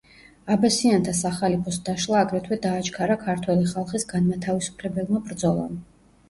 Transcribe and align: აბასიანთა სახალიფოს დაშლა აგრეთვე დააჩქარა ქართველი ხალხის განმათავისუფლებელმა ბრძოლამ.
აბასიანთა 0.53 1.11
სახალიფოს 1.17 1.77
დაშლა 1.89 2.23
აგრეთვე 2.27 2.57
დააჩქარა 2.63 3.19
ქართველი 3.27 3.69
ხალხის 3.75 4.07
განმათავისუფლებელმა 4.15 5.23
ბრძოლამ. 5.29 5.79